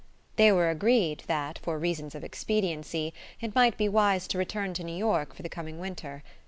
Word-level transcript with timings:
They 0.35 0.51
were 0.51 0.71
agreed 0.71 1.21
that, 1.27 1.59
for 1.59 1.77
reasons 1.77 2.15
of 2.15 2.23
expediency, 2.23 3.13
it 3.39 3.53
might 3.53 3.77
be 3.77 3.87
wise 3.87 4.27
to 4.29 4.39
return 4.39 4.73
to 4.73 4.83
New 4.83 4.97
York 4.97 5.35
for 5.35 5.43
the 5.43 5.47
coming 5.47 5.77
winter. 5.77 6.23